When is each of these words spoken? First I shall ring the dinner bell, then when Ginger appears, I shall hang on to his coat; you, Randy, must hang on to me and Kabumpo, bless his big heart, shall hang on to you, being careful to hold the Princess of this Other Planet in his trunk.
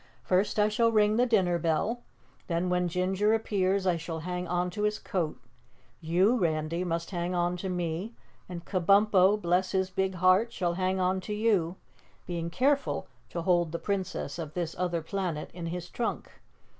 First 0.23 0.57
I 0.57 0.67
shall 0.67 0.91
ring 0.91 1.17
the 1.17 1.27
dinner 1.27 1.59
bell, 1.59 2.01
then 2.47 2.69
when 2.71 2.87
Ginger 2.87 3.35
appears, 3.35 3.85
I 3.85 3.97
shall 3.97 4.21
hang 4.21 4.47
on 4.47 4.71
to 4.71 4.81
his 4.81 4.97
coat; 4.97 5.39
you, 5.99 6.35
Randy, 6.39 6.83
must 6.83 7.11
hang 7.11 7.35
on 7.35 7.55
to 7.57 7.69
me 7.69 8.15
and 8.49 8.65
Kabumpo, 8.65 9.39
bless 9.39 9.73
his 9.73 9.91
big 9.91 10.15
heart, 10.15 10.51
shall 10.51 10.73
hang 10.73 10.99
on 10.99 11.21
to 11.21 11.35
you, 11.35 11.75
being 12.25 12.49
careful 12.49 13.05
to 13.29 13.43
hold 13.43 13.71
the 13.71 13.77
Princess 13.77 14.39
of 14.39 14.55
this 14.55 14.75
Other 14.75 15.03
Planet 15.03 15.51
in 15.53 15.67
his 15.67 15.87
trunk. 15.87 16.31